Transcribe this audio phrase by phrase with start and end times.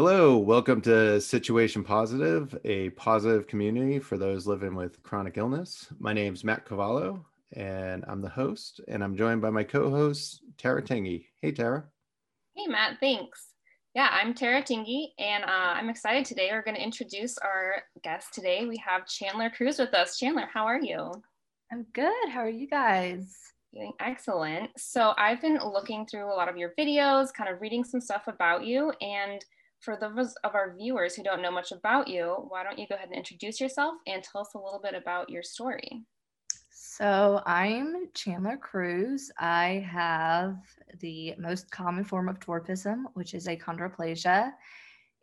[0.00, 5.88] Hello, welcome to Situation Positive, a positive community for those living with chronic illness.
[5.98, 10.42] My name is Matt Cavallo, and I'm the host, and I'm joined by my co-host
[10.56, 11.24] Tara Tingy.
[11.42, 11.82] Hey, Tara.
[12.54, 12.98] Hey, Matt.
[13.00, 13.54] Thanks.
[13.92, 16.50] Yeah, I'm Tara Tingy, and uh, I'm excited today.
[16.52, 18.66] We're going to introduce our guest today.
[18.66, 20.16] We have Chandler Crews with us.
[20.16, 21.10] Chandler, how are you?
[21.72, 22.28] I'm good.
[22.30, 23.36] How are you guys?
[23.74, 24.70] Doing excellent.
[24.78, 28.28] So I've been looking through a lot of your videos, kind of reading some stuff
[28.28, 29.44] about you, and
[29.80, 32.96] for those of our viewers who don't know much about you, why don't you go
[32.96, 36.02] ahead and introduce yourself and tell us a little bit about your story?
[36.70, 39.30] So, I'm Chandler Crews.
[39.38, 40.56] I have
[41.00, 44.52] the most common form of dwarfism, which is achondroplasia.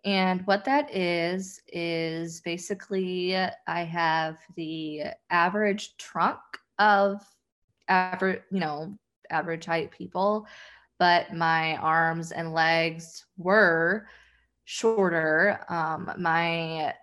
[0.05, 6.40] And what that is, is basically I have the average trunk
[6.80, 7.22] of
[7.90, 8.98] average, you know,
[9.30, 10.48] average height people,
[11.00, 14.08] but my arms and legs were
[14.66, 15.59] shorter.
[15.69, 16.94] Um, my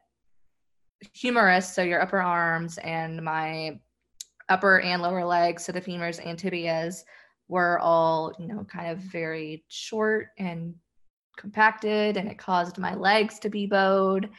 [1.13, 3.81] humerus, so your upper arms, and my
[4.49, 7.05] upper and lower legs, so the femurs and tibias,
[7.49, 10.75] were all, you know, kind of very short and
[11.37, 14.31] compacted, and it caused my legs to be bowed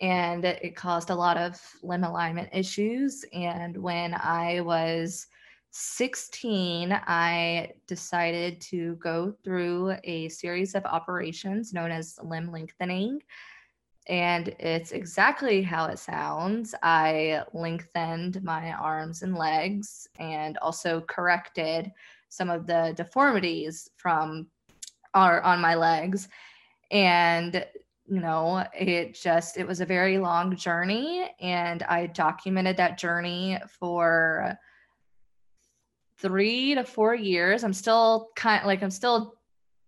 [0.00, 3.24] and it caused a lot of limb alignment issues.
[3.32, 5.26] And when I was
[5.70, 13.22] 16, I decided to go through a series of operations known as limb lengthening.
[14.08, 16.74] And it's exactly how it sounds.
[16.82, 21.92] I lengthened my arms and legs and also corrected
[22.28, 24.48] some of the deformities from
[25.14, 26.28] or on my legs.
[26.90, 27.64] And
[28.06, 33.58] you know, it just it was a very long journey and I documented that journey
[33.78, 34.58] for
[36.20, 37.64] three to four years.
[37.64, 39.34] I'm still kind of like I'm still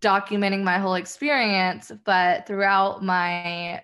[0.00, 3.82] documenting my whole experience, but throughout my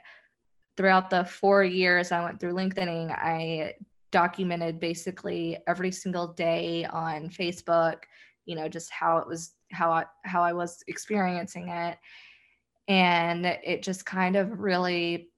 [0.77, 3.75] throughout the four years I went through lengthening, I
[4.11, 8.05] documented basically every single day on Facebook,
[8.47, 11.99] you know, just how it was how I how I was experiencing it.
[12.89, 15.29] And it just kind of really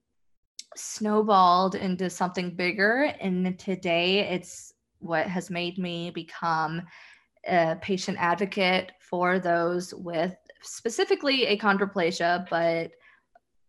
[0.77, 3.13] snowballed into something bigger.
[3.21, 6.83] And today it's what has made me become
[7.49, 12.93] a patient advocate for those with specifically achondroplasia, but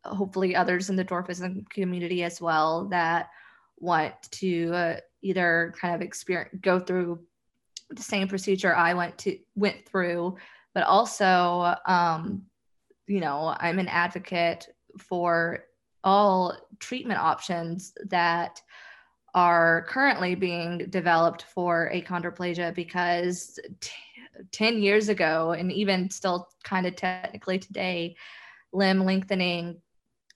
[0.03, 3.30] hopefully others in the dwarfism community as well that
[3.78, 7.19] want to uh, either kind of experience go through
[7.90, 10.38] the same procedure I went to went through,
[10.74, 12.44] but also um,
[13.08, 14.68] you know I'm an advocate
[14.98, 15.66] for
[16.03, 18.62] all treatment options that
[19.34, 23.92] are currently being developed for achondroplasia because t-
[24.52, 28.16] 10 years ago, and even still kind of technically today,
[28.72, 29.81] limb lengthening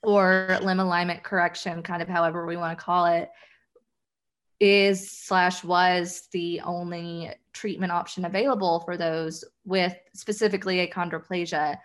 [0.03, 3.29] or limb alignment correction, kind of however we want to call it,
[4.59, 11.77] is slash was the only treatment option available for those with specifically achondroplasia.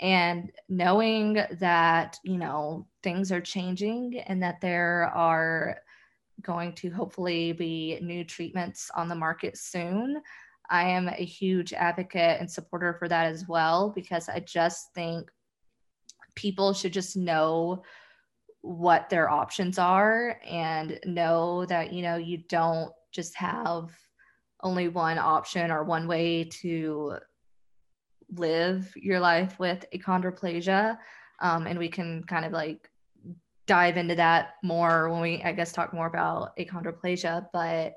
[0.00, 5.78] And knowing that, you know, things are changing and that there are
[6.40, 10.22] going to hopefully be new treatments on the market soon.
[10.70, 15.30] I am a huge advocate and supporter for that as well because I just think
[16.34, 17.82] people should just know
[18.62, 23.90] what their options are and know that you know you don't just have
[24.62, 27.16] only one option or one way to
[28.36, 30.96] live your life with achondroplasia
[31.40, 32.88] um, and we can kind of like
[33.66, 37.46] dive into that more when we, I guess, talk more about achondroplasia.
[37.52, 37.94] But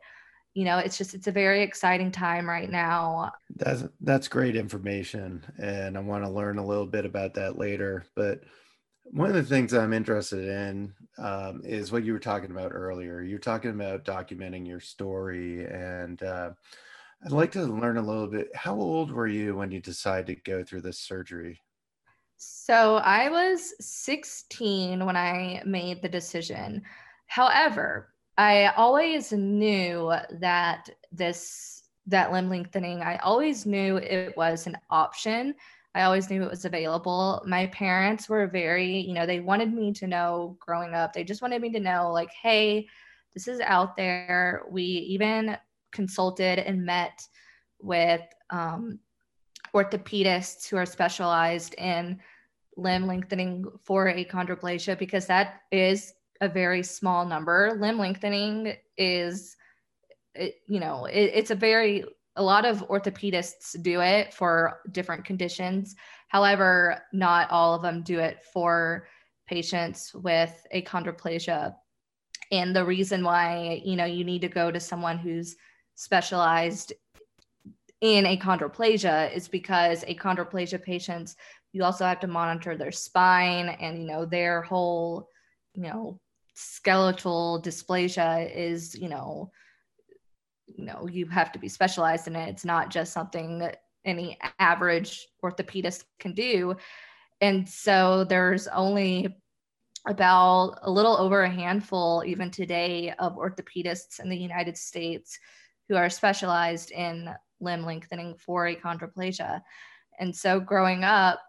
[0.54, 3.32] you know, it's just it's a very exciting time right now.
[3.58, 8.06] That's that's great information, and I want to learn a little bit about that later.
[8.16, 8.42] But
[9.04, 13.22] one of the things I'm interested in um, is what you were talking about earlier.
[13.22, 16.52] You're talking about documenting your story, and uh,
[17.26, 18.56] I'd like to learn a little bit.
[18.56, 21.62] How old were you when you decided to go through this surgery?
[22.38, 26.84] So I was 16 when I made the decision.
[27.28, 34.78] However, I always knew that this that limb lengthening, I always knew it was an
[34.92, 35.56] option.
[35.96, 37.42] I always knew it was available.
[37.48, 41.14] My parents were very, you know, they wanted me to know growing up.
[41.14, 42.88] They just wanted me to know like, hey,
[43.34, 44.64] this is out there.
[44.70, 45.58] We even
[45.92, 47.26] consulted and met
[47.80, 49.00] with um,
[49.76, 52.20] orthopedists who are specialized in
[52.78, 57.78] limb lengthening for achondroplasia because that is a very small number.
[57.80, 59.58] Limb lengthening is,
[60.36, 62.06] you know, it, it's a very,
[62.38, 65.96] a lot of orthopedists do it for different conditions.
[66.30, 69.08] However, not all of them do it for
[69.48, 71.76] patients with achondroplasia.
[72.52, 75.56] And the reason why, you know, you need to go to someone who's
[75.96, 76.94] specialized
[78.02, 81.36] in achondroplasia is because achondroplasia patients,
[81.74, 85.30] you also have to monitor their spine and, you know, their whole,
[85.74, 86.20] you know,
[86.54, 89.52] skeletal dysplasia is, you know,
[90.68, 92.50] you know, you have to be specialized in it.
[92.50, 96.76] It's not just something that any average orthopedist can do.
[97.42, 99.36] And so there's only
[100.08, 105.40] about a little over a handful, even today, of orthopedists in the United States
[105.90, 107.30] who are specialized in
[107.60, 109.62] limb lengthening for achondroplasia.
[110.20, 111.42] And so growing up,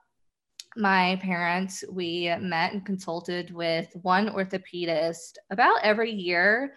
[0.76, 6.74] my parents, we met and consulted with one orthopedist about every year.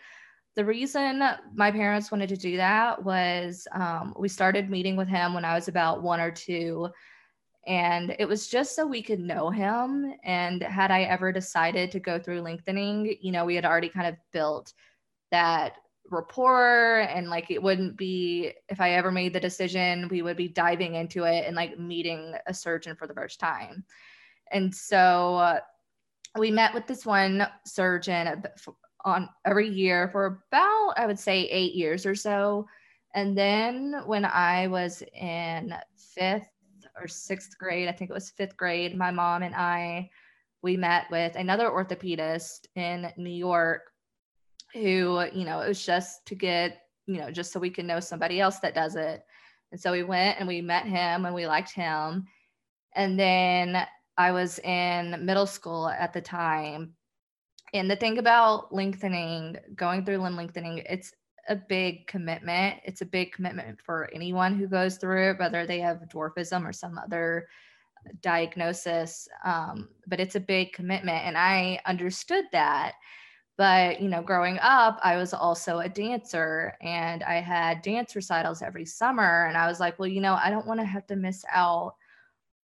[0.56, 1.22] The reason
[1.54, 5.54] my parents wanted to do that was um, we started meeting with him when I
[5.54, 6.90] was about one or two.
[7.68, 10.14] And it was just so we could know him.
[10.24, 14.08] And had I ever decided to go through lengthening, you know, we had already kind
[14.08, 14.74] of built
[15.32, 15.74] that
[16.12, 20.48] rapport and like it wouldn't be if i ever made the decision we would be
[20.48, 23.84] diving into it and like meeting a surgeon for the first time.
[24.52, 25.60] And so uh,
[26.38, 28.44] we met with this one surgeon
[29.06, 32.68] on every year for about i would say eight years or so.
[33.16, 36.50] And then when i was in fifth
[37.00, 40.10] or sixth grade i think it was fifth grade my mom and i
[40.62, 43.89] we met with another orthopedist in new york
[44.74, 48.00] who, you know, it was just to get, you know, just so we can know
[48.00, 49.24] somebody else that does it.
[49.72, 52.26] And so we went and we met him and we liked him.
[52.96, 53.86] And then
[54.18, 56.94] I was in middle school at the time.
[57.74, 61.14] And the thing about lengthening, going through limb lengthening, it's
[61.48, 62.80] a big commitment.
[62.84, 66.74] It's a big commitment for anyone who goes through it, whether they have dwarfism or
[66.74, 67.48] some other
[68.22, 69.28] diagnosis.
[69.44, 71.26] Um, but it's a big commitment.
[71.26, 72.94] And I understood that.
[73.60, 78.62] But, you know, growing up, I was also a dancer and I had dance recitals
[78.62, 79.48] every summer.
[79.48, 81.96] And I was like, well, you know, I don't want to have to miss out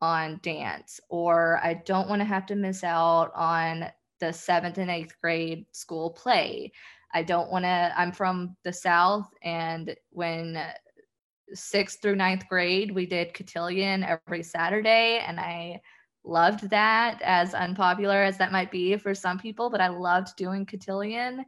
[0.00, 3.86] on dance or I don't want to have to miss out on
[4.20, 6.70] the seventh and eighth grade school play.
[7.12, 9.28] I don't want to, I'm from the South.
[9.42, 10.62] And when
[11.54, 15.24] sixth through ninth grade, we did cotillion every Saturday.
[15.26, 15.80] And I,
[16.24, 20.66] loved that as unpopular as that might be for some people, but I loved doing
[20.66, 21.44] cotillion.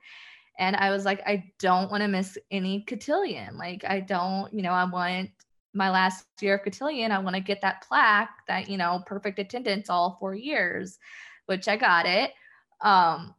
[0.58, 3.58] And I was like, I don't want to miss any cotillion.
[3.58, 5.30] Like, I don't, you know, I want
[5.74, 9.38] my last year of cotillion, I want to get that plaque that, you know, perfect
[9.38, 10.98] attendance all four years,
[11.46, 12.32] which I got it.
[12.80, 13.34] Um,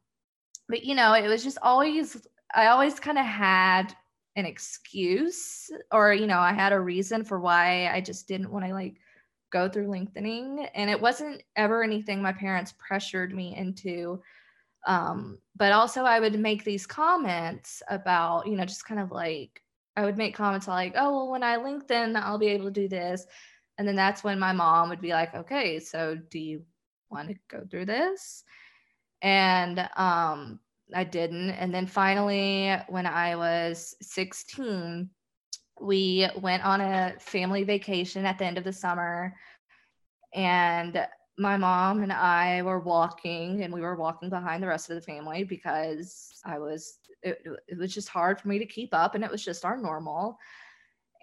[0.69, 3.95] but, you know, it was just always, I always kind of had
[4.35, 8.65] an excuse or, you know, I had a reason for why I just didn't want
[8.65, 8.97] to like
[9.51, 14.21] go through lengthening and it wasn't ever anything my parents pressured me into
[14.85, 19.61] um, but also i would make these comments about you know just kind of like
[19.95, 22.87] i would make comments like oh well when i lengthen i'll be able to do
[22.87, 23.25] this
[23.77, 26.61] and then that's when my mom would be like okay so do you
[27.09, 28.43] want to go through this?
[29.21, 30.59] And um,
[30.93, 35.09] i didn't and then finally when i was 16
[35.81, 39.35] we went on a family vacation at the end of the summer
[40.33, 41.07] and
[41.37, 45.01] my mom and I were walking and we were walking behind the rest of the
[45.01, 49.23] family because I was it, it was just hard for me to keep up and
[49.23, 50.37] it was just our normal.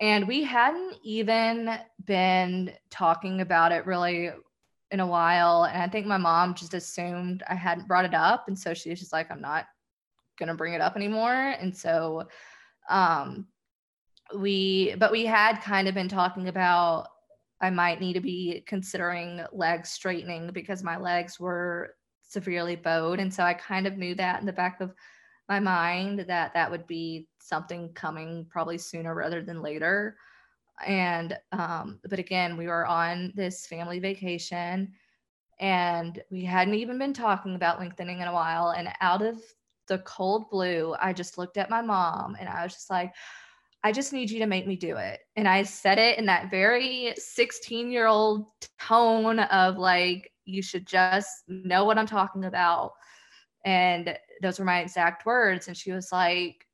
[0.00, 4.30] And we hadn't even been talking about it really
[4.90, 8.46] in a while and I think my mom just assumed I hadn't brought it up
[8.46, 9.66] and so she was just like I'm not
[10.38, 11.32] going to bring it up anymore.
[11.32, 12.28] And so
[12.88, 13.46] um
[14.34, 17.08] we but we had kind of been talking about
[17.60, 23.20] I might need to be considering leg straightening because my legs were severely bowed.
[23.20, 24.92] And so I kind of knew that in the back of
[25.48, 30.16] my mind that that would be something coming probably sooner rather than later.
[30.84, 34.92] And um but again we were on this family vacation
[35.60, 38.70] and we hadn't even been talking about lengthening in a while.
[38.70, 39.40] And out of
[39.86, 43.12] the cold blue I just looked at my mom and I was just like
[43.84, 45.20] I just need you to make me do it.
[45.36, 48.46] And I said it in that very 16 year old
[48.80, 52.92] tone of like, you should just know what I'm talking about.
[53.66, 55.68] And those were my exact words.
[55.68, 56.66] And she was like,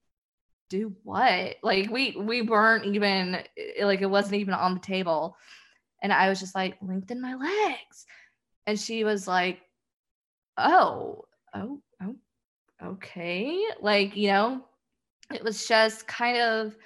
[0.68, 1.56] do what?
[1.64, 3.38] Like we we weren't even
[3.82, 5.36] like it wasn't even on the table.
[6.02, 8.06] And I was just like, lengthen my legs.
[8.68, 9.58] And she was like,
[10.56, 11.24] oh,
[11.54, 12.16] oh, oh,
[12.82, 13.60] okay.
[13.80, 14.62] Like, you know,
[15.34, 16.76] it was just kind of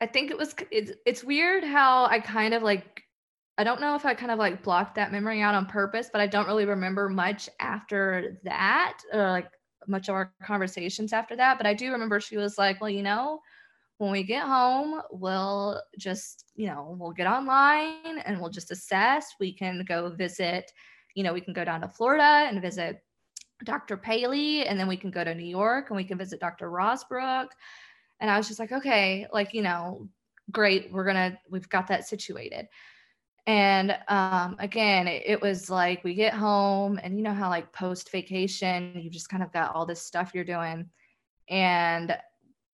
[0.00, 3.02] I think it was it's it's weird how I kind of like
[3.58, 6.20] I don't know if I kind of like blocked that memory out on purpose, but
[6.20, 9.50] I don't really remember much after that or like
[9.88, 11.58] much of our conversations after that.
[11.58, 13.40] But I do remember she was like, well, you know,
[13.96, 19.34] when we get home, we'll just, you know, we'll get online and we'll just assess.
[19.40, 20.70] We can go visit,
[21.14, 23.02] you know, we can go down to Florida and visit
[23.64, 23.96] Dr.
[23.96, 26.70] Paley, and then we can go to New York and we can visit Dr.
[26.70, 27.48] Rozbruch.
[28.20, 30.08] And I was just like, okay, like, you know,
[30.50, 30.92] great.
[30.92, 32.68] We're going to, we've got that situated.
[33.46, 37.72] And um, again, it, it was like we get home, and you know how, like,
[37.72, 40.90] post vacation, you've just kind of got all this stuff you're doing.
[41.48, 42.14] And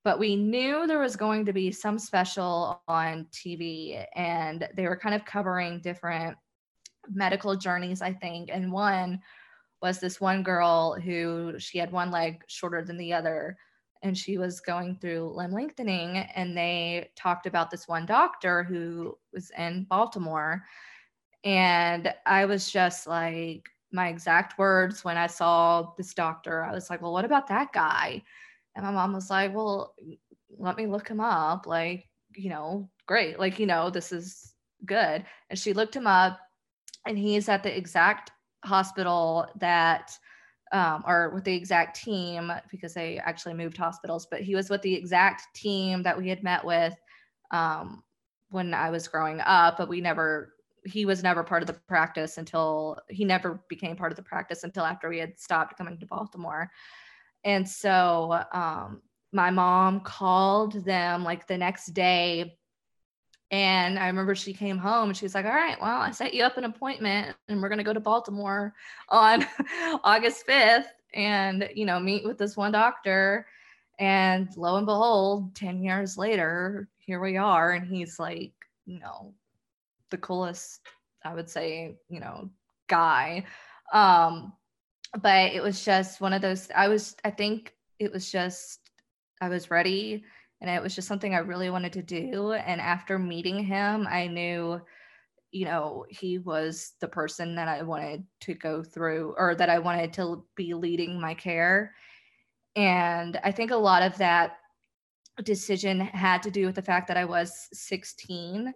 [0.04, 4.98] but we knew there was going to be some special on TV and they were
[4.98, 6.36] kind of covering different
[7.10, 8.50] medical journeys, I think.
[8.52, 9.20] And one
[9.80, 13.56] was this one girl who she had one leg shorter than the other
[14.04, 19.18] and she was going through limb lengthening and they talked about this one doctor who
[19.32, 20.64] was in Baltimore
[21.42, 26.88] and I was just like my exact words when I saw this doctor I was
[26.88, 28.22] like well what about that guy
[28.76, 29.94] and my mom was like, well,
[30.58, 31.66] let me look him up.
[31.66, 33.38] Like, you know, great.
[33.38, 35.24] Like, you know, this is good.
[35.50, 36.38] And she looked him up
[37.06, 38.32] and he's at the exact
[38.64, 40.16] hospital that,
[40.72, 44.82] um, or with the exact team because they actually moved hospitals, but he was with
[44.82, 46.94] the exact team that we had met with
[47.50, 48.02] um,
[48.50, 50.54] when I was growing up, but we never,
[50.84, 54.64] he was never part of the practice until he never became part of the practice
[54.64, 56.70] until after we had stopped coming to Baltimore.
[57.44, 59.02] And so um,
[59.32, 62.58] my mom called them like the next day.
[63.54, 66.34] And I remember she came home and she was like, All right, well, I set
[66.34, 68.74] you up an appointment and we're going to go to Baltimore
[69.10, 69.46] on
[70.02, 73.46] August 5th and, you know, meet with this one doctor.
[74.00, 77.70] And lo and behold, 10 years later, here we are.
[77.70, 78.54] And he's like,
[78.86, 79.32] you know,
[80.10, 80.80] the coolest,
[81.24, 82.50] I would say, you know,
[82.88, 83.44] guy.
[83.92, 84.52] Um,
[85.22, 88.90] but it was just one of those i was i think it was just
[89.40, 90.24] i was ready
[90.64, 94.26] and it was just something i really wanted to do and after meeting him i
[94.26, 94.80] knew
[95.50, 99.78] you know he was the person that i wanted to go through or that i
[99.78, 101.94] wanted to be leading my care
[102.76, 104.56] and i think a lot of that
[105.42, 108.72] decision had to do with the fact that i was 16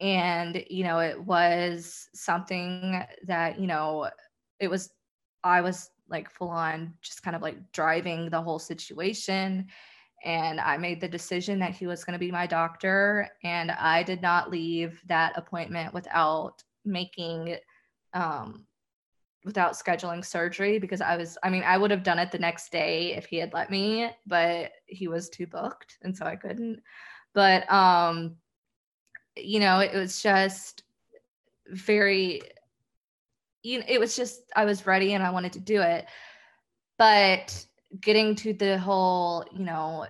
[0.00, 4.08] and you know it was something that you know
[4.60, 4.90] it was
[5.44, 9.66] I was like full on just kind of like driving the whole situation.
[10.24, 13.28] And I made the decision that he was going to be my doctor.
[13.44, 17.56] And I did not leave that appointment without making,
[18.14, 18.66] um,
[19.44, 22.72] without scheduling surgery because I was, I mean, I would have done it the next
[22.72, 25.98] day if he had let me, but he was too booked.
[26.02, 26.82] And so I couldn't.
[27.34, 28.36] But, um,
[29.36, 30.82] you know, it was just
[31.70, 32.42] very
[33.62, 36.06] you know, it was just I was ready and I wanted to do it.
[36.96, 37.66] But
[38.00, 40.06] getting to the whole, you know,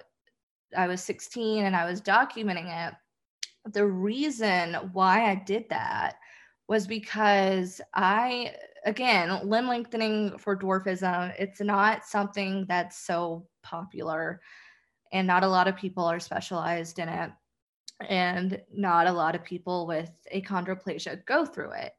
[0.77, 2.95] I was 16 and I was documenting it.
[3.73, 6.17] The reason why I did that
[6.69, 8.55] was because I,
[8.85, 14.41] again, limb lengthening for dwarfism, it's not something that's so popular
[15.13, 17.31] and not a lot of people are specialized in it.
[18.09, 21.93] And not a lot of people with achondroplasia go through it.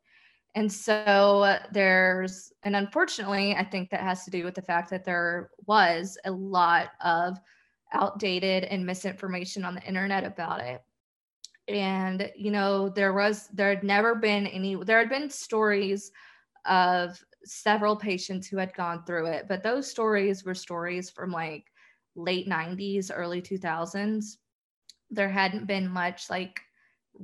[0.55, 5.05] And so there's, and unfortunately, I think that has to do with the fact that
[5.05, 7.37] there was a lot of
[7.93, 10.83] outdated and misinformation on the internet about it.
[11.67, 16.11] And, you know, there was, there had never been any, there had been stories
[16.65, 21.65] of several patients who had gone through it, but those stories were stories from like
[22.15, 24.39] late 90s, early 2000s.
[25.11, 26.59] There hadn't been much like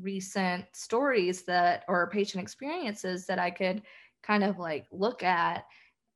[0.02, 3.82] recent stories that or patient experiences that I could
[4.24, 5.66] kind of like look at.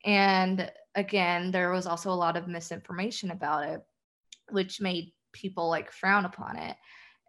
[0.06, 3.82] And again, there was also a lot of misinformation about it,
[4.50, 6.76] which made people like frown upon it.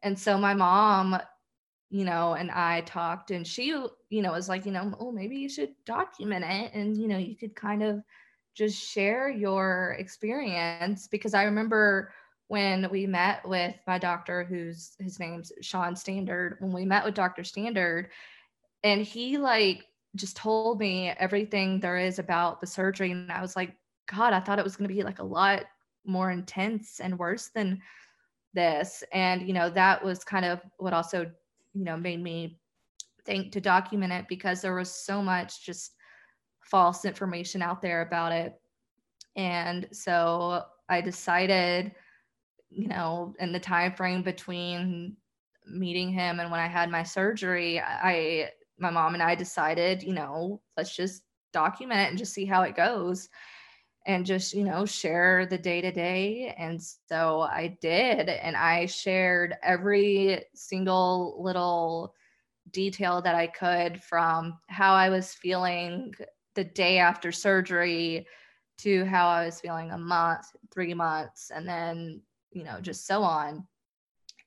[0.03, 1.19] And so my mom,
[1.91, 5.37] you know, and I talked, and she, you know, was like, you know, oh, maybe
[5.37, 6.73] you should document it.
[6.73, 8.01] And, you know, you could kind of
[8.55, 12.13] just share your experience because I remember
[12.51, 17.15] when we met with my doctor, who's his name's Shawn Standard, when we met with
[17.15, 17.45] Dr.
[17.45, 18.09] Standard,
[18.83, 23.13] and he like just told me everything there is about the surgery.
[23.13, 23.77] And I was like,
[24.13, 25.63] God, I thought it was going to be like a lot
[26.05, 27.81] more intense and worse than
[28.53, 29.05] this.
[29.13, 31.31] And, you know, that was kind of what also,
[31.73, 32.59] you know, made me
[33.25, 35.93] think to document it because there was so much just
[36.63, 38.61] false information out there about it.
[39.37, 41.93] And so I decided
[42.71, 45.17] you know, in the time frame between
[45.67, 50.15] meeting him and when I had my surgery, I my mom and I decided, you
[50.15, 51.23] know, let's just
[51.53, 53.29] document it and just see how it goes
[54.07, 56.55] and just, you know, share the day to day.
[56.57, 58.31] And so I did.
[58.31, 62.15] And I shared every single little
[62.71, 66.15] detail that I could from how I was feeling
[66.55, 68.27] the day after surgery
[68.79, 72.23] to how I was feeling a month, three months, and then,
[72.53, 73.67] you know, just so on.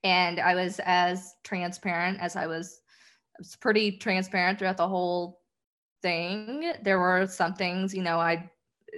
[0.03, 2.81] And I was as transparent as I was,
[3.35, 5.39] I was pretty transparent throughout the whole
[6.01, 6.73] thing.
[6.83, 8.49] There were some things, you know, I,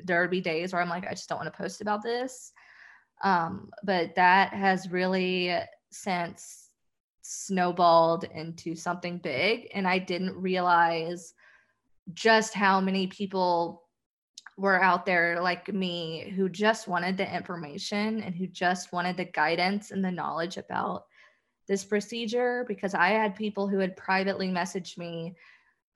[0.03, 2.51] there would be days where I'm like, I just don't want to post about this.
[3.23, 5.55] Um, but that has really
[5.91, 6.69] since
[7.21, 9.69] snowballed into something big.
[9.73, 11.33] And I didn't realize
[12.13, 13.84] just how many people
[14.57, 19.25] were out there like me who just wanted the information and who just wanted the
[19.25, 21.05] guidance and the knowledge about
[21.67, 25.35] this procedure because I had people who had privately messaged me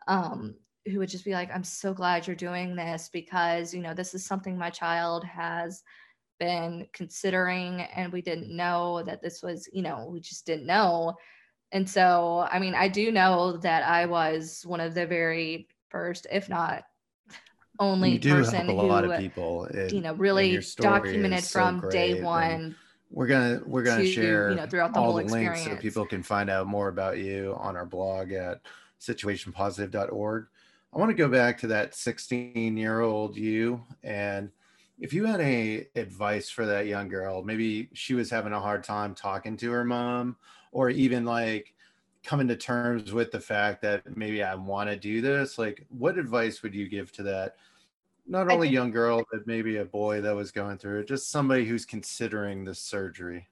[0.08, 0.56] um,
[0.88, 4.14] who would just be like, I'm so glad you're doing this because, you know, this
[4.14, 5.84] is something my child has
[6.40, 11.16] been considering and we didn't know that this was, you know, we just didn't know.
[11.72, 16.26] And so, I mean, I do know that I was one of the very first,
[16.32, 16.84] if not
[17.80, 21.60] only you do person help a who, lot of people you know, really documented so
[21.60, 22.76] from day one.
[23.10, 25.52] we're gonna we're gonna to, share you know, throughout the all whole the links so
[25.52, 25.82] experience.
[25.82, 28.62] people can find out more about you on our blog at
[29.00, 30.48] situationpositive.org
[30.94, 34.52] i want to go back to that 16 year old you and
[35.00, 38.84] if you had any advice for that young girl maybe she was having a hard
[38.84, 40.36] time talking to her mom
[40.72, 41.74] or even like
[42.24, 46.18] coming to terms with the fact that maybe i want to do this like what
[46.18, 47.56] advice would you give to that?
[48.28, 51.66] Not only young girl but maybe a boy that was going through it just somebody
[51.66, 53.48] who's considering this surgery.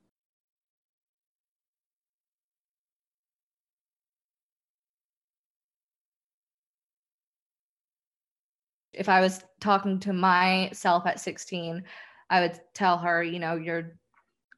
[8.94, 11.84] If I was talking to myself at 16,
[12.32, 13.96] I would tell her, you know, you're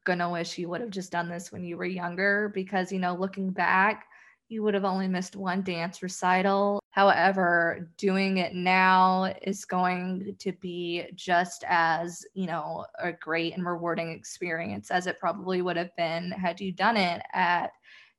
[0.05, 3.15] gonna wish you would have just done this when you were younger because, you know,
[3.15, 4.05] looking back,
[4.47, 6.81] you would have only missed one dance recital.
[6.89, 13.65] However, doing it now is going to be just as, you know, a great and
[13.65, 17.71] rewarding experience as it probably would have been had you done it at,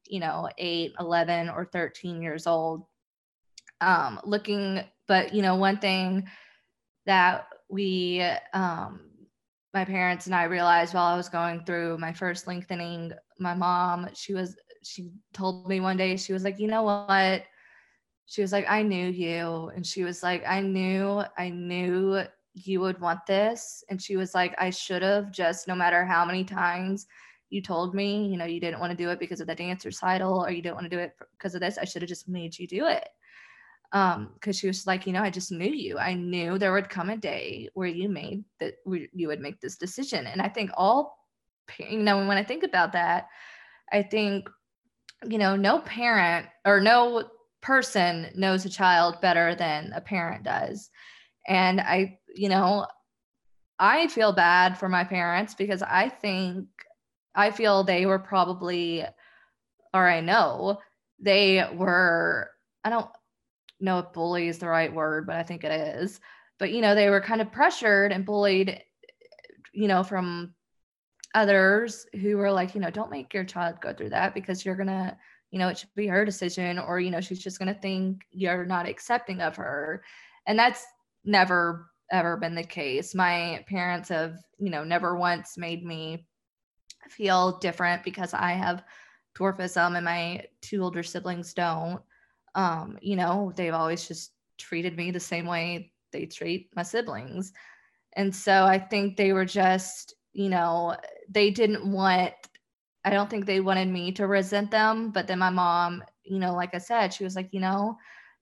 [0.06, 2.84] you know, 8, 11, or 13 years old
[3.80, 6.28] um, looking but you know one thing
[7.06, 9.00] that we um,
[9.72, 14.08] my parents and i realized while i was going through my first lengthening my mom
[14.14, 17.44] she was she told me one day she was like you know what?
[18.26, 19.70] She was like i knew you.
[19.74, 22.22] And she was like i knew i knew
[22.54, 23.84] you would want this.
[23.88, 27.06] And she was like i should have just no matter how many times
[27.50, 29.84] you told me you know you didn't want to do it because of the dance
[29.84, 32.28] recital or you didn't want to do it because of this i should have just
[32.28, 33.08] made you do it
[33.92, 35.98] um because she was like you know i just knew you.
[35.98, 39.76] I knew there would come a day where you made that you would make this
[39.76, 40.26] decision.
[40.26, 41.18] And i think all
[41.78, 43.28] you know when i think about that
[43.92, 44.48] i think
[45.28, 47.28] you know no parent or no
[47.60, 50.90] person knows a child better than a parent does.
[51.46, 52.86] And i you know
[53.78, 56.66] i feel bad for my parents because i think
[57.34, 59.04] i feel they were probably
[59.92, 60.78] or i know
[61.18, 62.50] they were
[62.84, 63.10] i don't
[63.80, 66.20] know if bully is the right word, but I think it is.
[66.58, 68.78] But you know, they were kind of pressured and bullied, eh,
[69.72, 70.54] you know, from
[71.34, 74.76] others who were like, you know, don't make your child go through that because you're
[74.76, 75.16] gonna,
[75.50, 78.66] you know, it should be her decision, or you know, she's just gonna think you're
[78.66, 80.02] not accepting of her.
[80.46, 80.84] And that's
[81.24, 83.14] never ever been the case.
[83.14, 86.26] My parents have, you know, never once made me
[87.08, 88.82] feel different because I have
[89.38, 92.00] dwarfism and my two older siblings don't
[92.54, 97.52] um, you know, they've always just treated me the same way they treat my siblings.
[98.14, 100.96] And so I think they were just, you know,
[101.28, 102.32] they didn't want,
[103.04, 105.10] I don't think they wanted me to resent them.
[105.10, 107.96] But then my mom, you know, like I said, she was like, you know,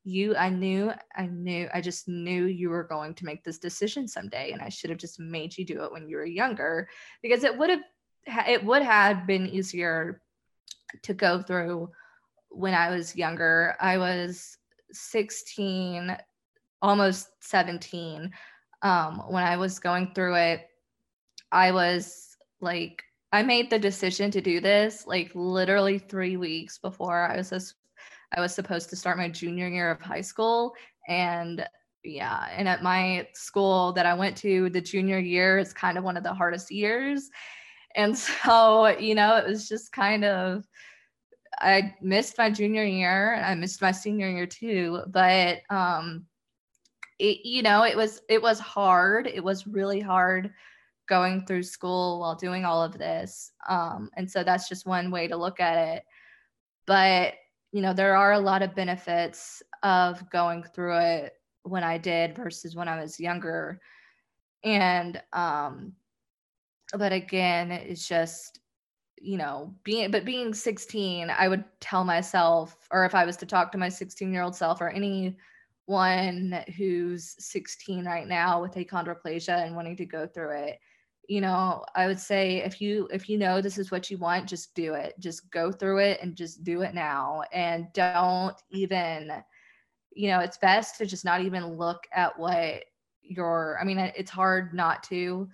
[0.05, 4.09] you, I knew, I knew, I just knew you were going to make this decision
[4.09, 4.53] someday.
[4.53, 6.89] And I should have just made you do it when you were younger
[7.23, 7.81] because it would have,
[8.49, 10.23] it would have been easier
[11.03, 11.91] to go through
[12.51, 13.77] when I was younger.
[13.81, 14.57] I was
[14.93, 16.17] 16,
[16.83, 18.31] almost 17.
[18.83, 20.69] Um, when I was going through it,
[21.51, 27.31] I was like, I made the decision to do this like literally three weeks before
[27.31, 27.75] I was just,
[28.35, 30.75] I was supposed to start my junior year of high school.
[31.09, 31.67] And
[32.05, 36.05] yeah, and at my school that I went to, the junior year is kind of
[36.05, 37.29] one of the hardest years.
[37.97, 40.65] And so, you know, it was just kind of
[41.61, 43.37] I missed my junior year.
[43.37, 45.03] I missed my senior year too.
[45.09, 46.27] But um,
[47.19, 49.27] it, you know, it was it was hard.
[49.27, 50.53] It was really hard
[51.09, 53.53] going through school while doing all of this.
[53.69, 56.05] Um, and so that's just one way to look at it.
[56.87, 57.35] But
[57.73, 62.37] you know, there are a lot of benefits of going through it when I did
[62.37, 63.81] versus when I was younger.
[64.65, 65.93] And um,
[66.97, 68.61] but again, it's just
[69.21, 73.47] you know being but being 16 i would tell myself or if i was to
[73.47, 75.35] talk to my 16 year old self or anyone
[76.77, 80.79] who's 16 right now with achondroplasia and wanting to go through it
[81.29, 84.49] you know i would say if you if you know this is what you want
[84.49, 85.15] just do it.
[85.19, 87.43] Just go through it and just do it now.
[87.53, 89.31] And don't even
[90.13, 92.85] you know it's best to just not even look at what
[93.23, 95.49] your i mean it's hard not to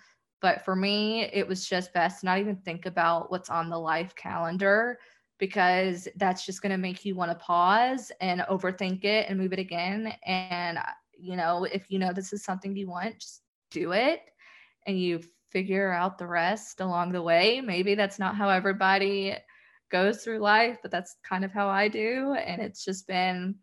[0.44, 3.78] but for me, it was just best to not even think about what's on the
[3.78, 4.98] life calendar
[5.38, 9.54] because that's just going to make you want to pause and overthink it and move
[9.54, 10.12] it again.
[10.26, 10.82] And, uh,
[11.18, 14.20] you know, if you know this is something you want, just do it
[14.86, 17.62] and you figure out the rest along the way.
[17.62, 19.34] Maybe that's not how everybody
[19.90, 22.34] goes through life, but that's kind of how I do.
[22.34, 23.54] And it's just been,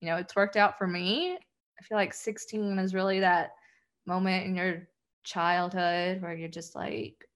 [0.00, 1.34] you know, it's worked out for me.
[1.78, 3.50] I feel like 16 is really that
[4.06, 4.88] moment in your
[5.24, 7.26] childhood where you're just like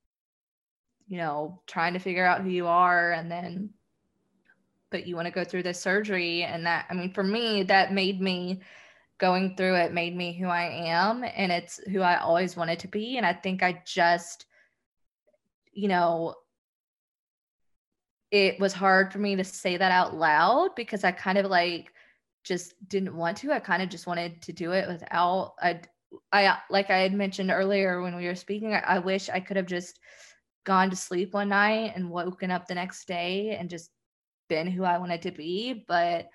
[1.07, 3.71] you know trying to figure out who you are and then
[4.91, 7.93] but you want to go through this surgery and that i mean for me that
[7.93, 8.61] made me
[9.19, 12.89] going through it made me who i am and it's who i always wanted to
[12.89, 14.47] be and i think i just
[15.73, 16.35] you know
[18.31, 21.93] it was hard for me to say that out loud because i kind of like
[22.45, 23.53] just didn't want to.
[23.53, 25.81] I kind of just wanted to do it without i
[26.33, 29.41] I uh, like I had mentioned earlier when we were speaking, I, I wish I
[29.41, 29.99] could have just
[30.65, 33.91] gone to sleep one night and woken up the next day and just
[34.49, 35.85] been who I wanted to be.
[35.87, 36.29] But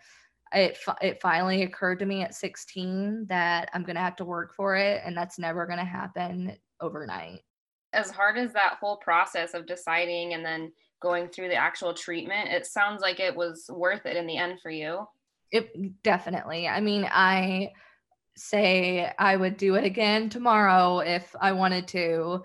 [0.54, 4.76] it it finally occurred to me at 16 that I'm gonna have to work for
[4.76, 7.42] it, and that's never gonna happen overnight.
[7.94, 12.50] As hard as that whole process of deciding and then going through the actual treatment,
[12.50, 15.06] it sounds like it was worth it in the end for you.
[15.52, 16.68] It definitely.
[16.68, 17.72] I mean, I
[18.36, 22.44] say I would do it again tomorrow if I wanted to.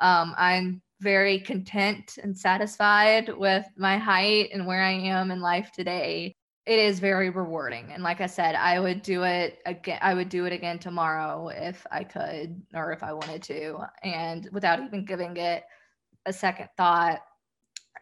[0.00, 5.70] Um, I'm very content and satisfied with my height and where I am in life
[5.72, 6.34] today.
[6.66, 7.90] It is very rewarding.
[7.92, 9.98] And like I said, I would do it again.
[10.02, 14.48] I would do it again tomorrow if I could or if I wanted to, and
[14.52, 15.64] without even giving it
[16.26, 17.20] a second thought.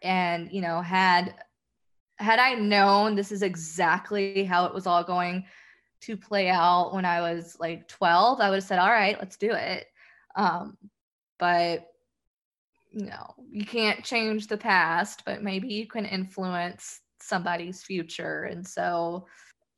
[0.03, 1.33] And, you know, had
[2.17, 5.45] had I known this is exactly how it was all going
[6.01, 9.37] to play out when I was like 12, I would have said, all right, let's
[9.37, 9.87] do it.
[10.35, 10.77] Um,
[11.37, 11.87] but
[12.91, 18.43] you know, you can't change the past, but maybe you can influence somebody's future.
[18.43, 19.27] And so,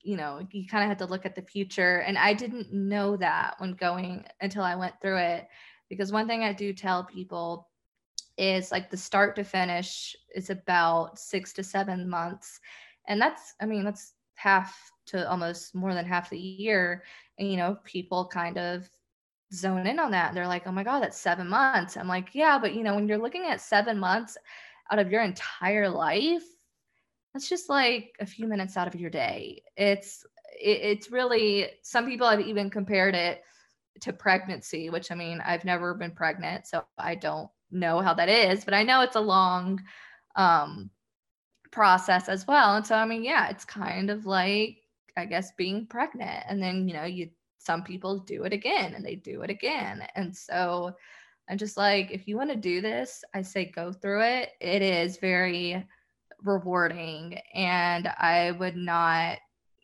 [0.02, 2.00] you know, you kind of have to look at the future.
[2.00, 5.48] And I didn't know that when going until I went through it.
[5.90, 7.68] Because one thing I do tell people
[8.38, 12.60] is like the start to finish is about six to seven months.
[13.08, 14.74] And that's, I mean, that's half
[15.12, 17.04] to almost more than half the year.
[17.38, 18.90] And, you know, people kind of
[19.54, 20.34] zone in on that.
[20.34, 21.98] They're like, oh my God, that's seven months.
[21.98, 24.38] I'm like, yeah, but, you know, when you're looking at seven months
[24.92, 26.44] out of your entire life,
[27.34, 29.64] that's just like a few minutes out of your day.
[29.78, 30.26] It's,
[30.62, 33.42] it, it's really, some people have even compared it
[34.02, 38.30] to pregnancy, which I mean, I've never been pregnant, so I don't know how that
[38.30, 39.82] is, but I know it's a long
[40.36, 40.90] um,
[41.72, 42.76] process as well.
[42.76, 44.78] And so, I mean, yeah, it's kind of like
[45.18, 49.06] I guess being pregnant and then you know you some people do it again and
[49.06, 50.96] they do it again and so
[51.50, 54.50] I'm just like if you want to do this I say go through it.
[54.60, 55.86] It is very
[56.44, 59.38] rewarding and I would not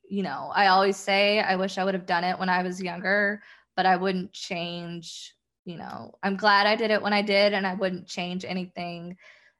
[0.09, 2.81] you know I always say I wish I would have done it when I was
[2.81, 3.41] younger
[3.75, 5.35] but I wouldn't change
[5.65, 9.17] you know I'm glad I did it when I did and I wouldn't change anything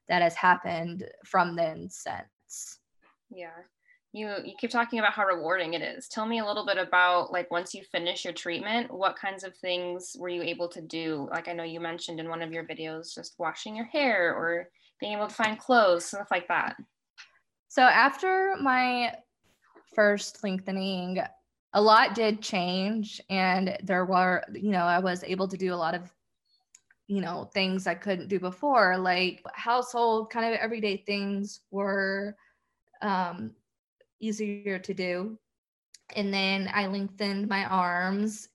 [0.08, 2.80] that has happened from then since.
[3.30, 3.50] Yeah
[4.18, 6.08] you you keep talking about how rewarding it is.
[6.08, 9.56] Tell me a little bit about like once you finish your treatment what kinds of
[9.58, 11.28] things were you able to do?
[11.32, 14.70] Like i know you mentioned in one of your videos just washing your hair or
[15.00, 16.76] being able to find clothes stuff like that.
[17.70, 19.14] So after my
[19.96, 21.20] first lengthening
[21.74, 25.76] a lot did change and there were you know i was able to do a
[25.76, 26.12] lot of
[27.08, 32.36] you know things i couldn't do before like household kind of everyday things were
[33.02, 33.52] um
[34.20, 35.38] easier to do.
[36.16, 38.48] And then I lengthened my arms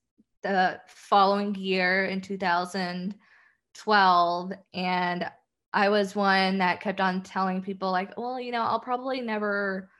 [0.42, 4.53] the following year in 2012.
[4.75, 5.31] And
[5.72, 9.90] I was one that kept on telling people, like, well, you know, I'll probably never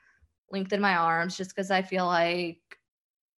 [0.51, 2.59] lengthen my arms just because I feel like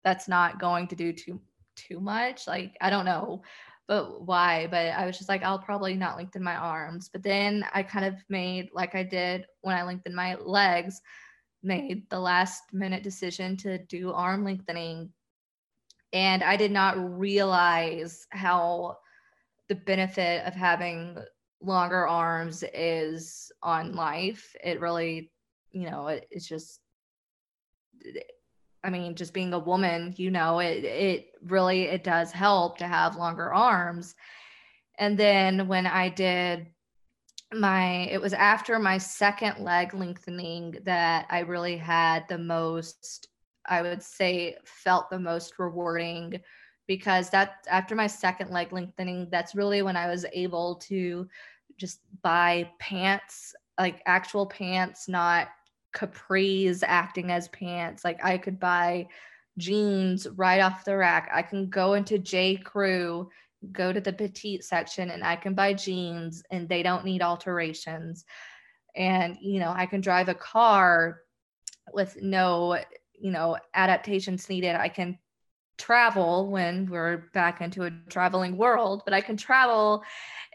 [0.03, 1.41] that's not going to do too
[1.77, 2.47] too much.
[2.47, 3.43] Like, I don't know
[3.87, 4.67] but why?
[4.71, 7.11] But I was just like, I'll probably not lengthen my arms.
[7.13, 11.01] But then I kind of made, like I did when I lengthened my legs,
[11.65, 15.11] made the last minute decision to do arm lengthening.
[16.13, 18.99] And I did not realize how
[19.69, 21.19] the benefit of having
[21.61, 24.55] longer arms is on life.
[24.63, 25.33] It really,
[25.73, 26.81] you know, it, it's just
[28.85, 32.87] I mean, just being a woman, you know, it it really it does help to
[32.87, 34.15] have longer arms.
[34.99, 36.67] And then when I did
[37.55, 43.29] my it was after my second leg lengthening that I really had the most
[43.67, 46.41] I would say felt the most rewarding
[46.87, 51.27] because that after my second leg lengthening that's really when I was able to
[51.77, 55.49] just buy pants like actual pants not
[55.95, 58.05] capris acting as pants.
[58.05, 59.09] Like I could buy
[59.57, 61.31] jeans right off the rack.
[61.33, 62.57] I can go into J.
[62.57, 63.31] Crew,
[63.73, 68.25] go to the petite section, and I can buy jeans and they don't need alterations.
[68.97, 71.21] And, you know, I can drive a car
[71.93, 72.79] with no,
[73.13, 74.77] you know, adaptations needed.
[74.77, 75.19] I can
[75.77, 80.03] travel when we're back into a traveling world, but I can travel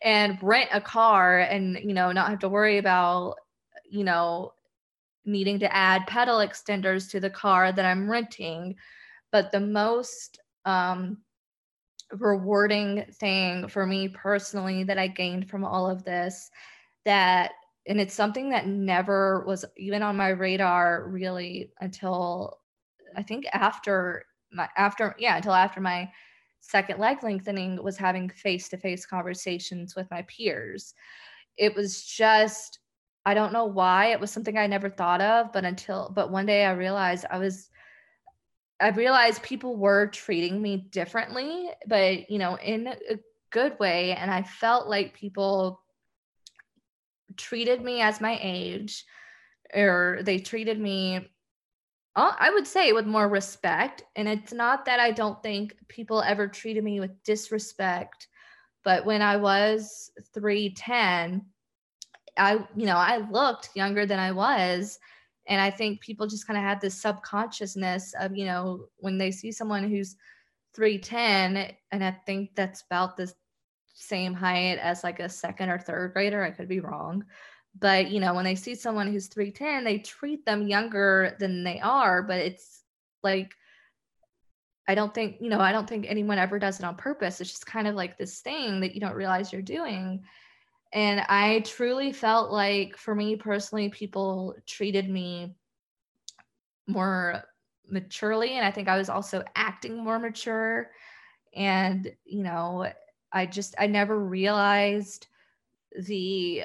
[0.02, 3.36] and rent a car and, you know, not have to worry about,
[3.89, 4.54] you know,
[5.26, 8.76] needing to add pedal extenders to the car that I'm renting.
[9.32, 11.17] But the most um,
[12.13, 16.50] rewarding thing for me personally that I gained from all of this
[17.06, 17.52] that
[17.88, 22.60] and it's something that never was even on my radar really until
[23.15, 26.10] I think after my after yeah until after my
[26.62, 30.93] second leg lengthening was having face-to-face conversations with my peers
[31.58, 32.80] it was just
[33.26, 34.08] I don't know why.
[34.08, 37.38] It was something I never thought of, but until but one day I realized I
[37.38, 37.69] was
[38.81, 43.19] I realized people were treating me differently, but you know, in a
[43.51, 44.13] good way.
[44.13, 45.81] And I felt like people
[47.35, 49.05] treated me as my age,
[49.73, 51.29] or they treated me,
[52.15, 54.03] uh, I would say, with more respect.
[54.15, 58.27] And it's not that I don't think people ever treated me with disrespect,
[58.83, 61.45] but when I was 310,
[62.37, 64.99] I, you know, I looked younger than I was.
[65.49, 69.31] And I think people just kind of had this subconsciousness of, you know, when they
[69.31, 70.15] see someone who's
[70.75, 73.33] 310, and I think that's about the
[73.95, 77.25] same height as like a second or third grader, I could be wrong.
[77.77, 81.79] But, you know, when they see someone who's 310, they treat them younger than they
[81.79, 82.21] are.
[82.21, 82.83] But it's
[83.23, 83.51] like,
[84.88, 87.41] I don't think, you know, I don't think anyone ever does it on purpose.
[87.41, 90.23] It's just kind of like this thing that you don't realize you're doing.
[90.91, 95.56] And I truly felt like, for me personally, people treated me
[96.88, 97.43] more
[97.88, 98.54] maturely.
[98.54, 100.89] And I think I was also acting more mature.
[101.56, 102.88] And, you know,
[103.32, 105.28] I just, I never realized
[105.95, 106.63] the,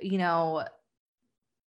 [0.00, 0.64] you know,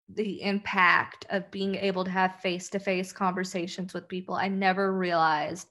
[0.10, 4.36] the impact of being able to have face to face conversations with people.
[4.36, 5.68] I never realized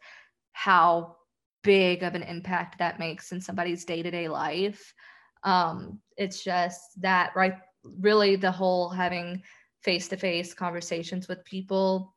[0.53, 1.17] how
[1.63, 4.95] big of an impact that makes in somebody's day to day life
[5.47, 9.43] um, it's just that right really the whole having
[9.83, 12.15] face-to-face conversations with people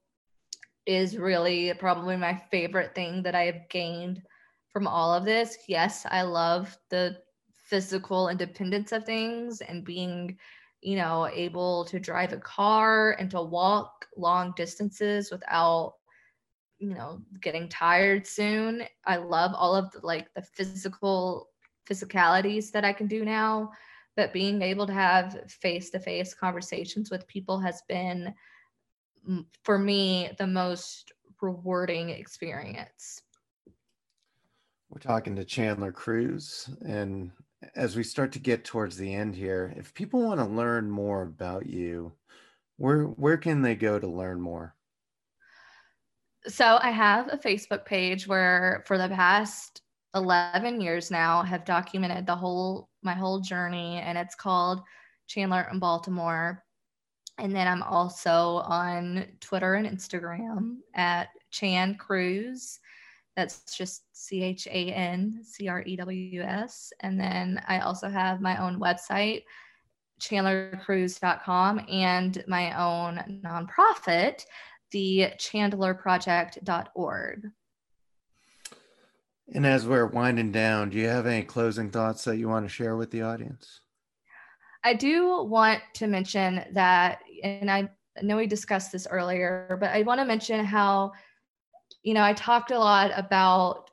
[0.85, 4.21] is really probably my favorite thing that i have gained
[4.73, 5.57] from all of this.
[5.67, 7.17] Yes i love the
[7.53, 10.37] physical independence of things and being
[10.81, 15.93] you know able to drive a car and to walk long distances without
[16.79, 18.83] you know getting tired soon.
[19.05, 21.48] I love all of the like the physical
[21.89, 23.71] physicalities that I can do now.
[24.15, 28.33] But being able to have face to face conversations with people has been,
[29.63, 33.21] for me, the most rewarding experience.
[34.89, 36.69] We're talking to Chandler Crews.
[36.85, 37.31] And
[37.75, 41.23] as we start to get towards the end here, if people want to learn more
[41.23, 42.13] about you,
[42.77, 44.75] where where can they go to learn more?
[46.47, 49.81] So I have a Facebook page where for the past
[50.15, 54.81] 11 years now have documented the whole my whole journey and it's called
[55.27, 56.63] Chandler in Baltimore.
[57.37, 62.79] And then I'm also on Twitter and Instagram at Chan Crews.
[63.35, 66.91] That's just C H A N C R E W S.
[66.99, 69.43] And then I also have my own website,
[70.19, 74.43] chandlercrews.com, and my own nonprofit,
[74.91, 77.51] the chandlerproject.org.
[79.53, 82.69] And as we're winding down, do you have any closing thoughts that you want to
[82.69, 83.81] share with the audience?
[84.83, 87.89] I do want to mention that, and I
[88.21, 91.11] know we discussed this earlier, but I want to mention how,
[92.03, 93.89] you know, I talked a lot about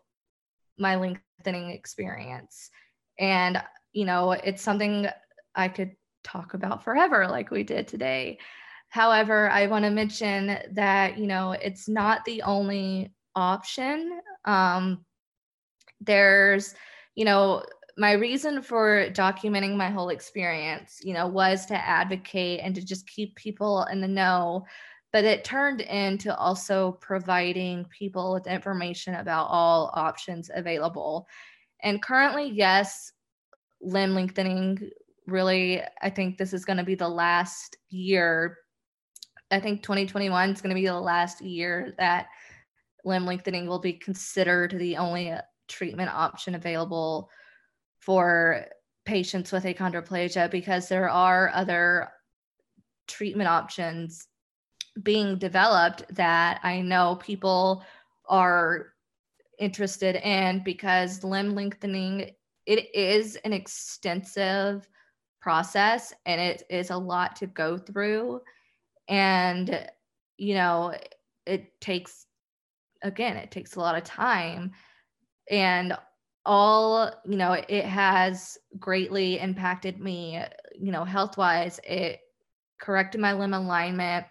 [0.79, 2.71] my lengthening experience.
[3.19, 5.07] And, you know, it's something
[5.55, 5.93] I could
[6.23, 8.39] talk about forever, like we did today.
[8.91, 14.21] However, I want to mention that, you know, it's not the only option.
[14.45, 15.05] Um,
[16.01, 16.75] there's,
[17.15, 17.63] you know,
[17.99, 23.09] my reason for documenting my whole experience, you know, was to advocate and to just
[23.09, 24.65] keep people in the know.
[25.13, 31.27] But it turned into also providing people with information about all options available.
[31.83, 33.13] And currently, yes,
[33.81, 34.91] limb lengthening
[35.27, 38.59] really, I think this is going to be the last year.
[39.51, 42.27] I think 2021 is going to be the last year that
[43.05, 45.33] limb lengthening will be considered the only
[45.69, 47.31] treatment option available
[48.01, 48.67] for
[49.05, 52.09] patients with achondroplasia because there are other
[53.07, 54.27] treatment options
[55.03, 57.85] being developed that I know people
[58.29, 58.93] are
[59.59, 62.31] interested in because limb lengthening
[62.67, 64.89] it is an extensive
[65.41, 68.41] process and it is a lot to go through.
[69.09, 69.89] And
[70.39, 70.95] you know
[71.47, 72.27] it takes
[73.03, 74.73] again it takes a lot of time
[75.51, 75.97] and
[76.45, 80.41] all you know it has greatly impacted me
[80.79, 82.21] you know health wise it
[82.81, 84.25] corrected my limb alignment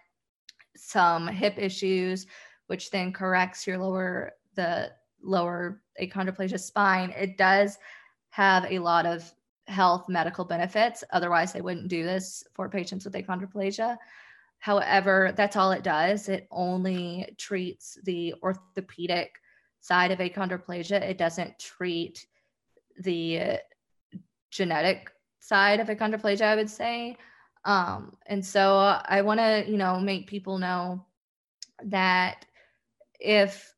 [0.76, 2.26] some hip issues
[2.68, 7.12] which then corrects your lower the lower achondroplasia spine.
[7.12, 7.78] It does
[8.30, 9.32] have a lot of
[9.68, 11.04] health medical benefits.
[11.12, 13.98] Otherwise they wouldn't do this for patients with achondroplasia.
[14.60, 16.30] However that's all it does.
[16.30, 19.32] It only treats the orthopedic
[19.86, 21.00] side of achondroplasia.
[21.00, 22.26] It doesn't treat
[23.02, 23.60] the
[24.50, 27.18] genetic side of achondroplasia, I would say.
[27.66, 31.06] Um, and so I want to, you know, make people know
[31.84, 32.48] that
[33.20, 33.76] if,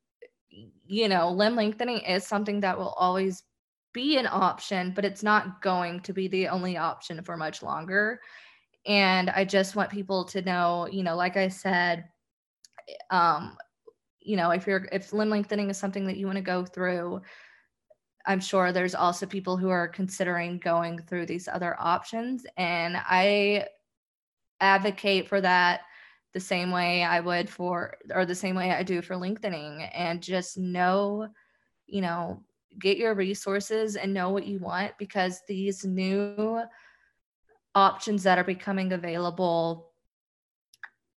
[0.85, 3.43] you know, limb lengthening is something that will always
[3.93, 8.21] be an option, but it's not going to be the only option for much longer.
[8.85, 12.05] And I just want people to know, you know, like I said,
[13.09, 13.57] um,
[14.27, 17.21] you know, if you're if limb lengthening is something that you want to go through,
[18.25, 22.45] I'm sure there's also people who are considering going through these other options.
[22.57, 23.67] And I
[24.59, 25.81] advocate for that
[26.33, 29.83] the same way I would for, or the same way I do for lengthening.
[29.83, 31.29] And just know,
[31.85, 32.43] you know,
[32.77, 36.61] get your resources and know what you want because these new
[37.75, 39.86] options that are becoming available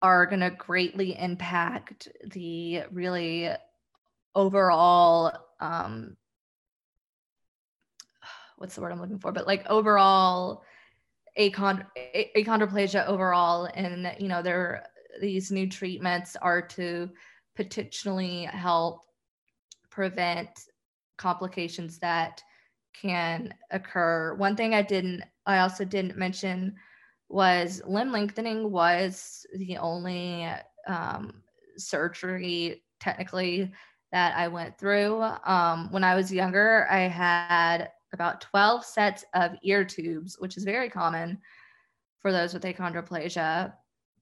[0.01, 3.49] are going to greatly impact the really
[4.35, 6.15] overall um
[8.57, 9.31] what's the word i'm looking for?
[9.31, 10.63] But like overall
[11.37, 11.85] achond-
[12.35, 14.87] achondroplasia overall and you know there
[15.21, 17.09] these new treatments are to
[17.55, 19.01] potentially help
[19.89, 20.49] prevent
[21.17, 22.43] complications that
[22.93, 24.35] can occur.
[24.35, 26.75] One thing i didn't i also didn't mention
[27.29, 30.47] was limb lengthening was the only
[30.87, 31.43] um,
[31.77, 33.71] surgery technically
[34.11, 35.21] that I went through.
[35.45, 40.63] Um, when I was younger, I had about 12 sets of ear tubes, which is
[40.63, 41.39] very common
[42.19, 43.73] for those with achondroplasia.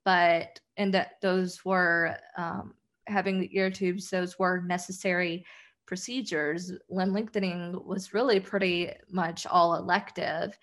[0.04, 2.76] But and that those were um,
[3.08, 5.46] having the ear tubes; those were necessary
[5.88, 6.72] procedures.
[6.90, 10.58] Limb lengthening was really pretty much all elective,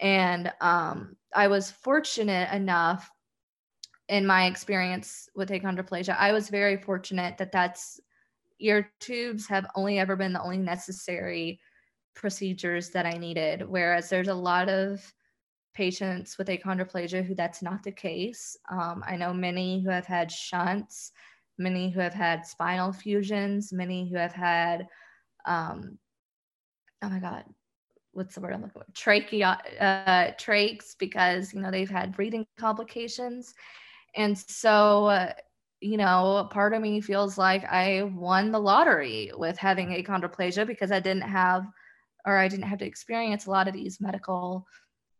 [0.00, 3.10] and um, I was fortunate enough
[4.08, 8.00] in my experience with achondroplasia, I was very fortunate that that's
[8.60, 11.60] ear tubes have only ever been the only necessary
[12.14, 13.62] procedures that I needed.
[13.66, 15.00] Whereas there's a lot of
[15.74, 18.56] patients with achondroplasia who that's not the case.
[18.70, 21.12] Um, I know many who have had shunts,
[21.58, 24.86] many who have had spinal fusions, many who have had,
[25.46, 25.98] um,
[27.02, 27.44] oh my God,
[28.14, 28.86] what's the word I'm looking for?
[28.94, 33.54] Trachea, uh, trachs because you know they've had breathing complications,
[34.14, 35.32] and so uh,
[35.80, 40.92] you know part of me feels like I won the lottery with having achondroplasia because
[40.92, 41.66] I didn't have,
[42.26, 44.66] or I didn't have to experience a lot of these medical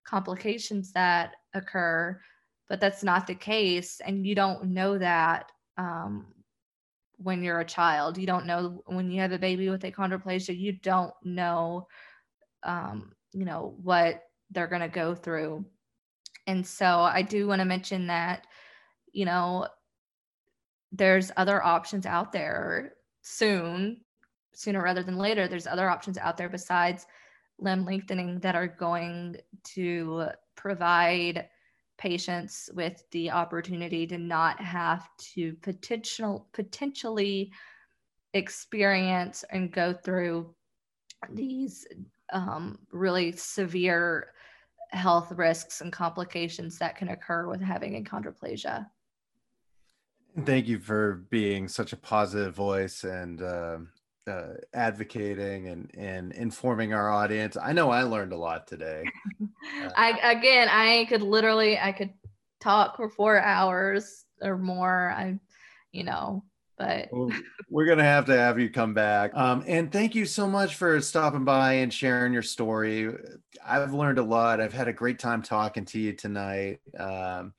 [0.07, 2.21] complications that occur,
[2.69, 5.51] but that's not the case, and you don't know that.
[5.77, 6.27] Um,
[7.19, 10.73] when you're a child, you don't know when you have a baby with achondroplasia, you
[10.73, 11.87] don't know
[12.65, 15.65] um, you know, what they're going to go through.
[16.47, 18.47] And so I do want to mention that,
[19.13, 19.69] you know,
[20.93, 24.01] there's other options out there soon,
[24.55, 25.49] sooner rather than later.
[25.49, 27.07] There's other options out there besides
[27.59, 31.49] limb lengthening that are going to provide
[31.97, 37.53] patients with the opportunity to not have to potential potentially
[38.35, 40.53] experience and go through
[41.33, 41.87] these
[42.35, 44.33] um, really severe
[44.91, 48.87] health risks and complications that can occur with having achondroplasia.
[50.45, 53.79] Thank you for being such a positive voice and uh,
[54.27, 57.57] uh, advocating and, and informing our audience.
[57.61, 59.05] I know I learned a lot today.
[59.41, 62.13] Uh, I again, I could literally, I could
[62.61, 65.11] talk for four hours or more.
[65.11, 65.39] I,
[65.93, 66.45] you know,
[66.79, 67.31] but well,
[67.71, 69.35] we're gonna have to have you come back.
[69.35, 73.13] Um, and thank you so much for stopping by and sharing your story.
[73.65, 74.61] I've learned a lot.
[74.61, 77.55] I've had a great time talking to you tonight, um,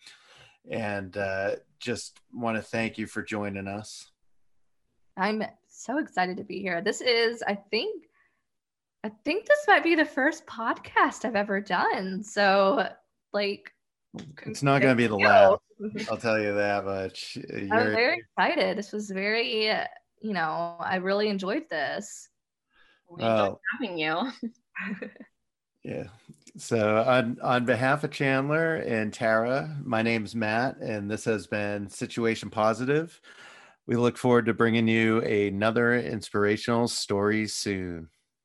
[0.70, 4.10] and uh, just want to thank you for joining us.
[5.18, 6.82] I'm so excited to be here.
[6.82, 8.06] This is, I think,
[9.04, 12.24] I think this might be the first podcast I've ever done.
[12.24, 12.90] So,
[13.34, 13.72] like,
[14.46, 15.62] it's not going to be the last.
[16.10, 17.38] I'll tell you that much.
[17.50, 18.78] You're, I'm very excited.
[18.78, 19.66] This was very,
[20.22, 22.30] you know, I really enjoyed this.
[23.10, 24.32] We uh, enjoyed having you.
[25.84, 26.06] yeah.
[26.58, 31.48] So, on on behalf of Chandler and Tara, my name is Matt, and this has
[31.48, 33.20] been Situation Positive.
[33.86, 38.10] We look forward to bringing you another inspirational story soon.